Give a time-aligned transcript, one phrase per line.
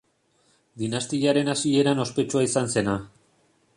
[0.83, 2.97] Dinastiaren hasieran ospetsua izan zena.